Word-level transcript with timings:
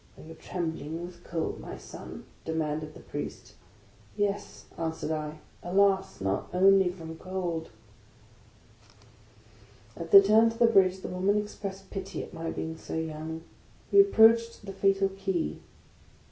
"Are 0.17 0.23
you 0.23 0.33
trembling 0.33 1.05
with 1.05 1.23
cold, 1.23 1.59
my 1.59 1.77
son?" 1.77 2.25
demanded 2.43 2.95
the 2.95 3.01
Priest." 3.01 3.53
Yes," 4.17 4.65
answered 4.75 5.11
I." 5.11 5.37
Alas! 5.63 6.19
not 6.19 6.49
only 6.53 6.89
from 6.89 7.17
cold." 7.17 7.69
At 9.95 10.09
the 10.09 10.19
turn 10.23 10.49
to 10.49 10.57
the 10.57 10.65
Bridge, 10.65 11.01
the 11.01 11.07
women 11.07 11.37
expressed 11.37 11.91
pity 11.91 12.23
at 12.23 12.33
my 12.33 12.49
being 12.49 12.77
so 12.77 12.95
young. 12.95 13.43
We 13.91 14.01
approached 14.01 14.65
the 14.65 14.73
fatal 14.73 15.09
Quay. 15.09 15.59